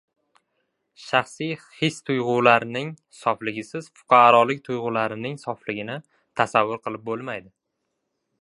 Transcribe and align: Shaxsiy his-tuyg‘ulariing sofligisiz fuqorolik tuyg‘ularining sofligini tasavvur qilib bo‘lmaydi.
Shaxsiy 1.07 1.51
his-tuyg‘ulariing 1.81 2.89
sofligisiz 3.19 3.91
fuqorolik 3.99 4.65
tuyg‘ularining 4.69 5.39
sofligini 5.45 6.01
tasavvur 6.43 6.83
qilib 6.89 7.07
bo‘lmaydi. 7.13 7.53